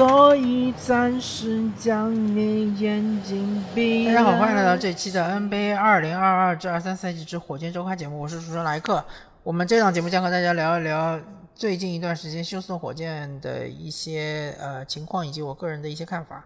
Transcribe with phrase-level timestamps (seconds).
[0.00, 4.06] 所以暂时将你眼睛闭。
[4.06, 9.04] 大家好，欢迎来到这期的 NBA 二零二二至二三赛季之火箭周刊节目，我是主持人莱克。
[9.42, 11.20] 我们这档节目将和大家聊一聊
[11.54, 16.42] 最近一段时间休斯顿火箭的一些呃情况，以及我个人的一些看法。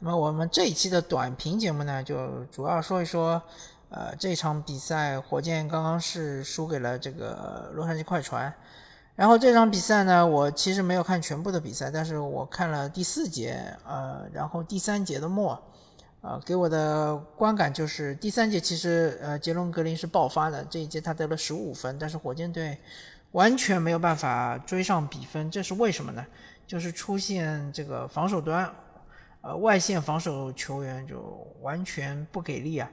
[0.00, 3.40] 那么我们这一期的短评节目呢，就主要说一说
[3.88, 8.52] 呃这场比赛，火箭刚刚是输给了这个洛杉矶快船。
[9.18, 15.60] 然后这场比赛呢，我其实没有看全部的比赛，但是我看了第四节，呃，然后第三节的末，
[16.20, 22.78] 呃，给我的观感就是第三节其实呃杰伦格林是爆发的，这一节他得了十五分，但是火箭队
[23.32, 26.24] 完全没有办法追上比分，这是为什么呢？
[26.64, 28.72] 就是出现这个防守端，
[29.40, 32.88] 呃外线防守球员就完全不给力啊，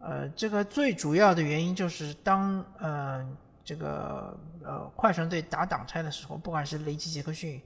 [0.00, 3.34] 呃，这个最主要的原因就是当嗯。
[3.64, 7.60] 这个呃，快船队打挡拆的时候，不管是雷吉杰克逊，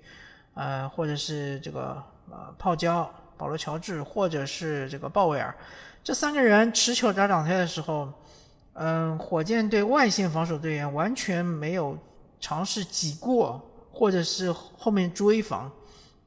[0.54, 5.52] 呃，或者是这个呃泡椒保罗乔治，或者是这个鲍威尔，
[6.04, 8.12] 这三个人持球打挡拆的时候，
[8.74, 11.98] 嗯，火箭队外线防守队员完全没有
[12.38, 13.60] 尝试挤过，
[13.92, 15.68] 或者是后面追防，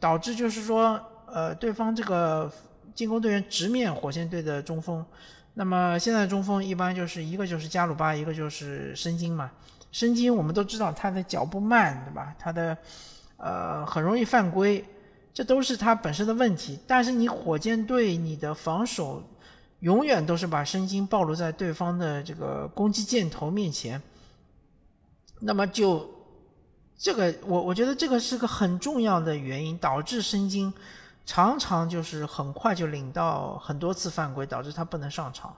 [0.02, 2.52] 导致就是说，呃，对方这个
[2.94, 5.06] 进攻队员直面火箭队的中锋。
[5.54, 9.52] 那么现在中锋一般就是一个就是加鲁巴，一个就是申京嘛。
[9.92, 12.34] 申京我们都知道他的脚步慢，对吧？
[12.40, 12.78] 他的
[13.36, 14.84] 呃很容易犯规，
[15.34, 16.80] 这都是他本身的问题。
[16.88, 19.22] 但是你火箭队你的防守
[19.82, 24.02] 永远都是把申京暴露在对方的这个攻击箭头面前，
[25.42, 26.10] 那么就
[26.98, 30.74] 这个我我觉得这个是个很重要的原因，导致申京。
[31.26, 35.56] 常常就是很快就领到很多次犯规，导致他不能上场。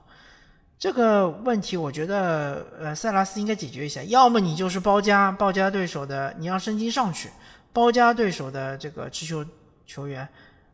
[0.78, 4.04] 这个问题，我觉得呃，塞拉斯应该解决一下。
[4.04, 7.30] 要么你就是包夹包夹对手的，你让申京上去
[7.72, 9.46] 包夹对手的这个持球
[9.86, 10.28] 球员，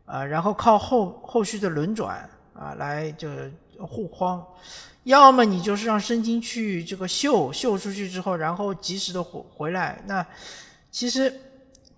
[0.06, 3.30] 啊，然后靠后后续的轮转啊来就
[3.80, 4.44] 护框。
[5.04, 10.02] 要么你就是让申京去这个秀秀出去之后，然后及时的回回来。
[10.08, 10.26] 那
[10.92, 11.42] 其实。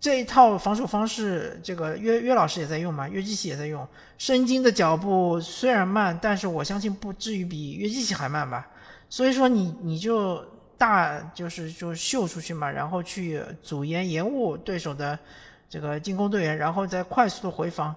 [0.02, 3.88] 这一套防守方式，这个约约老师也在用嘛，约基奇也在用。
[4.18, 8.68] 申京的脚步虽然慢，但是我相信不至于比约基奇还慢吧。
[9.08, 10.44] 所以说你你就
[10.76, 15.18] 大就是就秀出去嘛，然后去阻延延误对手的
[15.70, 17.96] 这个进攻队员，然后再快速的回防。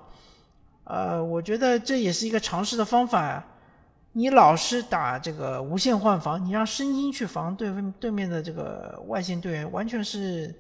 [0.85, 3.43] 呃，我觉得这也是一个尝试的方法呀。
[4.13, 10.55] 你老是打这个无限换防，你让申京去防对对面的这个外线队员，完全是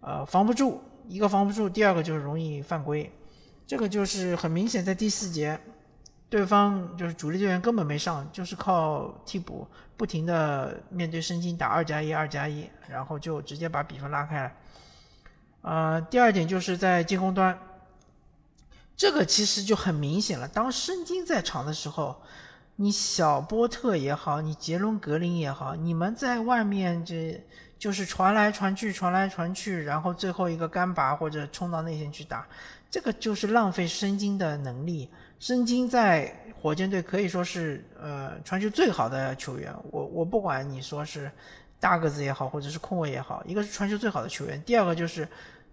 [0.00, 0.80] 呃防不住。
[1.06, 3.10] 一个防不住，第二个就是容易犯规，
[3.66, 5.58] 这个就是很明显，在第四节，
[6.28, 9.66] 对方就是主力队员根本没上，就是靠替补
[9.96, 14.52] 不停的面对申京打二加一二加一，然后就直接把比分拉开了。
[15.62, 17.58] 呃，第二点就是在进攻端，
[18.94, 22.20] 这个其实就很明显了，当申京在场的时候，
[22.80, 27.44] 你小波特也好，你杰伦格林也好，你们在外面这。
[27.78, 32.44] 就是传来传去，传来传去，然后最后一个干拔或者冲到内线去打，
[32.90, 35.08] 这个就是浪费申京的能力。
[35.38, 39.72] 申京在火箭队可以说是呃传球最好的球员。
[39.92, 41.30] 我我不管你说是
[41.78, 45.28] 大个子也好，或者是控卫也好，一个是传球最好的球员，第二个就是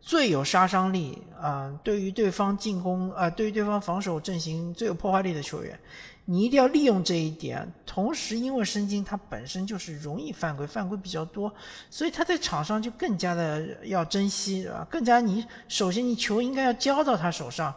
[0.06, 5.78] 最有杀伤力啊，对于对方进攻啊，对于对方防守阵型最有破坏力的球员。
[6.26, 11.52] 你一定要利用这一点，同时因为申京他本身就是容易犯规，犯规比较多，
[11.90, 17.74] 所以他在场上就更加的要珍惜，啊，更加你首先你球应该要交到他手上，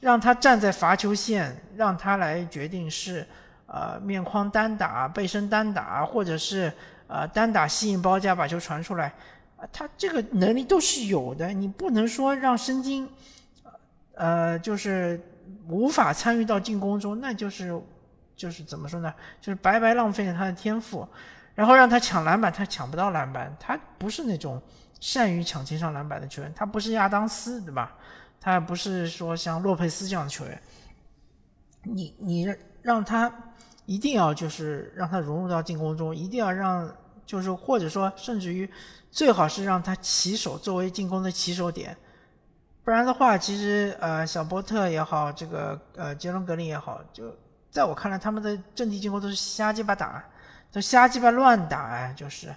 [0.00, 3.24] 让他站在罚球线，让他来决定是
[3.66, 6.72] 呃面框单打、背身单打，或者是
[7.06, 9.12] 呃单打吸引包夹把球传出来，
[9.58, 13.06] 啊，他这个能力都是有的，你不能说让申京，
[14.14, 15.20] 呃，就是。
[15.66, 17.78] 无法参与到进攻中，那就是
[18.36, 19.12] 就是怎么说呢？
[19.40, 21.06] 就是白白浪费了他的天赋，
[21.54, 23.54] 然后让他抢篮板，他抢不到篮板。
[23.58, 24.60] 他不是那种
[25.00, 27.96] 善于抢前上篮板的球员，他不是亚当斯，对吧？
[28.40, 30.62] 他不是说像洛佩斯这样的球员。
[31.82, 33.32] 你你让他
[33.86, 36.94] 一定要就是让他融入到进攻中，一定要让
[37.28, 38.68] 就是或者说甚至于
[39.10, 41.94] 最好是让他起手作为进攻的起手点。
[42.82, 47.36] 不然的话，其实呃，小波特也好，这个呃，杰伦格林也好，就
[47.70, 50.24] 在我看来，他们的阵地进攻都是瞎鸡巴打，
[50.72, 52.48] 都瞎鸡巴乱打哎，就是，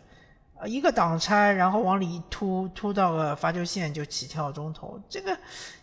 [0.58, 5.38] 呃，一个挡拆，然后往里一突，突到个罚球线就起跳中投，这个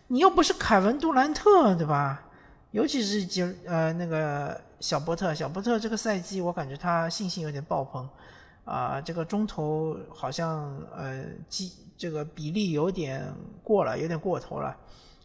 [0.07, 2.25] 你又不是凯文杜兰特，对吧？
[2.71, 8.09] 尤其是杰呃那个小波特，小波特这个赛季我感觉他信心有点爆棚，
[8.69, 11.73] 啊，这个中投好像呃基。
[12.01, 13.27] 这个比例有点
[13.61, 14.73] 过了，有点过头了，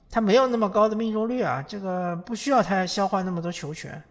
[0.10, 4.02] 他没有那么高的命中率啊，这个不需要他消化那么多球权。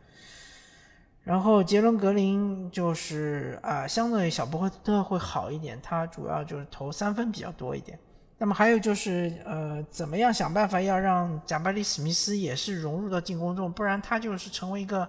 [1.25, 7.99] 然后杰伦格林就是啊，相对小波特会好一点，他主要就是投三分比较多一点。
[8.39, 15.09] 那么还有就是呃，怎么样想办法要让贾巴里史密斯也是融入到进攻中，不然他就是成为一个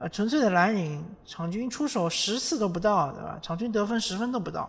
[0.00, 3.38] 呃纯粹的蓝领，场均出手十次都不到，对吧？
[3.40, 4.68] 场均得分十分都不到，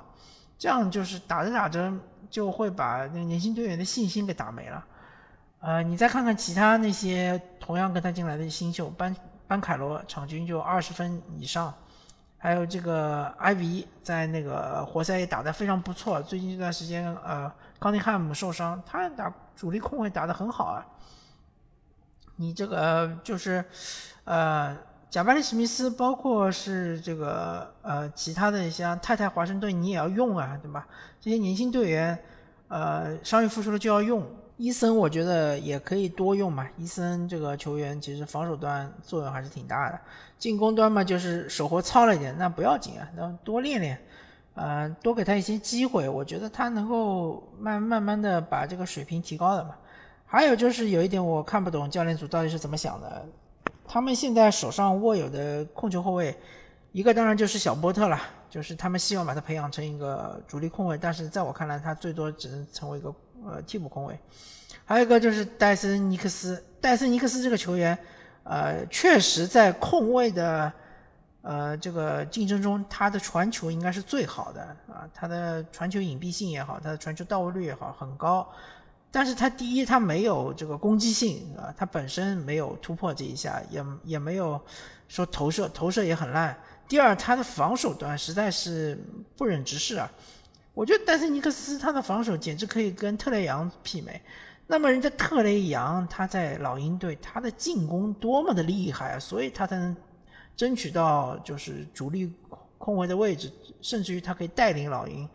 [0.60, 1.92] 这样就是打着打着
[2.30, 4.86] 就会把那个年轻队员的信心给打没了。
[5.62, 9.16] 呃，你再看看其他那些同样跟他进来的新秀班。
[9.48, 11.74] 班凯罗场均就二十分以上，
[12.38, 16.22] 还有这个埃维在那个活塞也打得非常不错。
[16.22, 20.88] 最近这段时间，呃，康尼汉姆受伤，他打主力控卫打得很好啊。
[22.38, 23.66] 你这个就是，
[24.24, 24.74] 呃，
[25.12, 30.88] 贾巴里史密斯，包括是这个呃其他的像太太华盛顿，你也要用啊，对吧？
[31.20, 32.18] 这些年轻队员，
[32.70, 34.26] 呃，伤愈复出了就要用。
[34.56, 40.00] 伊森我觉得也可以多用嘛，伊森这个球员其实防守端作用还是挺大的，
[40.38, 44.02] 进攻端嘛就是手活糙了一点，那不要紧啊，那多练练，
[44.56, 49.76] 呃，多给他一些机会，我觉得他能够慢慢慢的把这个水平提高的嘛。
[50.26, 53.26] 还有就是有一点我看不懂教练组到底是怎么想的，
[53.92, 56.34] 他们现在手上握有的控球后卫，
[56.94, 58.18] 一个当然就是小波特了，
[58.50, 63.14] 就是他们希望把他培养成一个主力控卫，但是在我看来，他最多只能成为一个。
[63.44, 64.20] 呃，替补控卫，
[64.86, 66.64] 还有一个就是戴森尼克斯。
[66.80, 67.98] 戴森尼克斯这个球员，
[68.44, 70.72] 呃，确实在控卫的
[71.42, 78.48] 呃这个竞争中，他的传球应该是最好的啊，他的传球隐蔽性也好，他的传球到位率也好，很高。
[79.14, 84.60] 但是他第一，他没有这个攻击性啊，他本身没有突破这一下，也也没有
[85.10, 86.58] 说投射，投射也很烂。
[86.88, 88.98] 第二，他的防守端实在是
[89.36, 90.10] 不忍直视啊。
[90.74, 94.22] 我觉得戴森尼克斯他的防守简直可以跟特雷杨媲美。
[94.68, 99.94] 那么人家特雷杨他在老鹰队，他的进攻多么的厉害啊，所以他才能
[100.56, 102.34] 争取到就是主力
[102.78, 105.28] 控卫的位置，甚至于他可以带领老鹰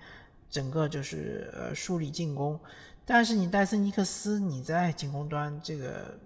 [0.48, 2.58] 整个就是呃梳理进攻。
[3.06, 6.18] 但是你戴森尼克斯你在进攻端这个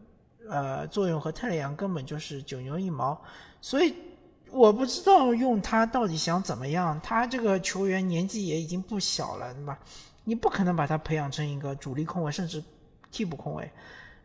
[0.49, 3.17] 呃作用和特雷杨根本就是九牛一毛，
[3.61, 3.95] 所以。
[4.53, 9.79] 我不知道用他到底想怎么样，他这个球员年纪也已经不小了，对吧？
[10.25, 12.61] 你不可能把他培养成一个主力控卫，甚至
[13.13, 13.71] 替补控卫。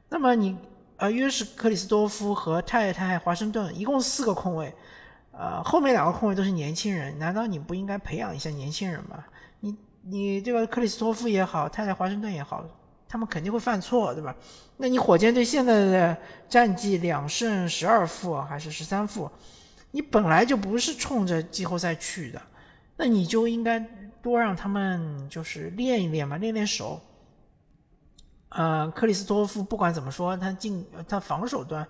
[0.10, 0.58] 那么你
[0.98, 4.74] 呃，约什克里斯多夫和太太华盛顿一共四个控卫，
[5.32, 9.24] 呃，后面两个控卫都是年轻人，难道你不应该培养一下年轻人吗？
[9.60, 12.64] 你你这个克里斯托夫也好，太太华盛顿也好，
[13.08, 14.36] 他们肯定会犯错，对吧？
[14.78, 16.18] 那你火箭队现在的
[16.48, 19.30] 战绩两胜十二负还是十三负？
[19.92, 22.42] 你本来就不是冲着季后赛去的，
[22.98, 23.80] 那你就应该
[24.22, 27.02] 多让他们就是练一练嘛，练练手。
[28.50, 31.86] 呃，克里斯托夫不管怎么说，他进他防守端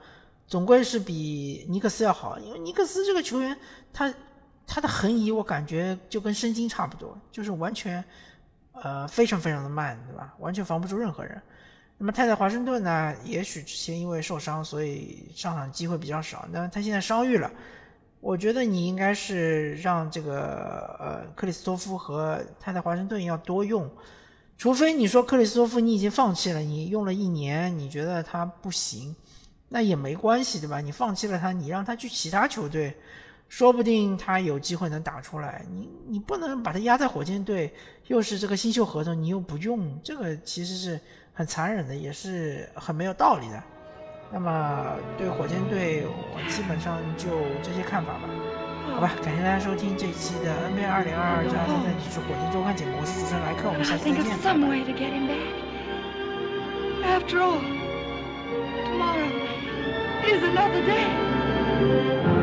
[0.47, 3.57] 总归是比尼克斯要好，因为尼克斯这个球员，
[3.91, 4.13] 他
[4.67, 8.03] 他的横移我感觉就跟申京差不多，就是完全
[8.73, 10.33] 呃非常非常的慢，对吧？
[10.39, 11.41] 完全防不住任何人。
[11.97, 17.49] 那么泰在华盛顿呢，也许之前因为受伤，所以上场机会比较少，那他现在伤愈了。
[18.19, 23.89] 我觉得你应该是让这个呃克里斯托夫和他在华盛顿要多用，
[24.57, 29.15] 除非你说克里斯托夫你已经放弃了，你用了一年，你觉得他不行，
[29.69, 30.81] 那也没关系对吧？
[30.81, 32.97] 你放弃了他，你让他去其他球队，
[33.47, 35.65] 说不定他有机会能打出来。
[35.71, 37.73] 你你不能把他压在火箭队，
[38.07, 40.99] 又是这个新秀合同，你又不用，这个其实是
[41.33, 43.63] 很残忍的，也是很没有道理的。
[44.31, 47.29] 那么对火箭队，我基本上就
[47.61, 48.29] 这些看法吧。
[48.91, 54.37] 好吧，感谢大家收听这一期的 NBA 二零二二至二三赛季之火箭周刊节目，我是主持人莱克，我们下期再见。
[57.05, 57.59] After all,
[58.85, 59.29] tomorrow
[60.25, 62.34] is another day.